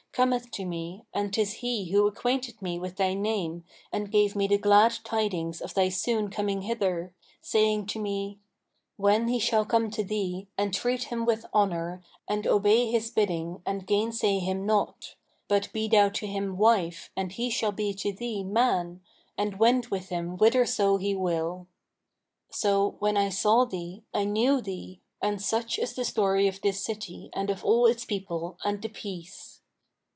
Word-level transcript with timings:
cometh 0.13 0.51
to 0.51 0.65
me 0.65 1.05
and 1.13 1.33
'tis 1.33 1.53
he 1.63 1.89
who 1.91 2.05
acquainted 2.05 2.61
me 2.61 2.77
with 2.77 2.97
thy 2.97 3.13
name 3.13 3.63
and 3.93 4.11
gave 4.11 4.35
me 4.35 4.45
the 4.45 4.57
glad 4.57 4.91
tidings 5.05 5.61
of 5.61 5.73
thy 5.73 5.87
soon 5.87 6.29
coming 6.29 6.63
hither, 6.63 7.13
saying 7.41 7.85
to 7.85 7.97
me, 7.97 8.37
'When 8.97 9.29
he 9.29 9.39
shall 9.39 9.63
come 9.65 9.89
to 9.91 10.03
thee, 10.03 10.49
entreat 10.59 11.03
him 11.03 11.23
with 11.25 11.45
honour 11.53 12.03
and 12.27 12.45
obey 12.45 12.91
his 12.91 13.09
bidding 13.09 13.61
and 13.65 13.87
gainsay 13.87 14.39
him 14.39 14.65
not; 14.65 15.15
but 15.47 15.71
be 15.71 15.87
thou 15.87 16.09
to 16.09 16.27
him 16.27 16.57
wife 16.57 17.09
and 17.15 17.31
he 17.31 17.49
shall 17.49 17.71
be 17.71 17.93
to 17.93 18.11
thee 18.11 18.43
man, 18.43 18.99
and 19.37 19.59
wend 19.59 19.85
with 19.85 20.09
him 20.09 20.37
whitherso 20.37 20.97
he 20.97 21.15
will.' 21.15 21.67
So, 22.49 22.97
when 22.99 23.15
I 23.15 23.29
saw 23.29 23.63
thee, 23.63 24.03
I 24.13 24.25
knew 24.25 24.59
thee 24.59 24.99
and 25.21 25.41
such 25.41 25.79
is 25.79 25.93
the 25.93 26.03
story 26.05 26.49
of 26.49 26.59
this 26.59 26.83
city 26.83 27.29
and 27.31 27.49
of 27.49 27.63
its 27.65 28.03
people, 28.03 28.57
and 28.65 28.81
the 28.81 28.89
Peace!'" 28.89 29.47